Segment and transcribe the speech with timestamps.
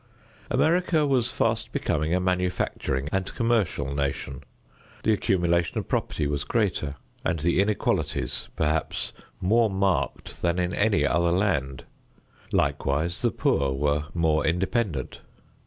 [0.49, 4.43] America was fast becoming a manufacturing and commercial nation.
[5.03, 11.05] The accumulation of property was greater, and the inequalities perhaps more marked than in any
[11.05, 11.83] other land;
[12.51, 15.21] likewise the poor were more independent.